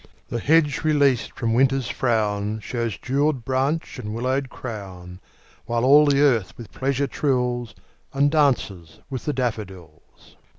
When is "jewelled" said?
2.97-3.45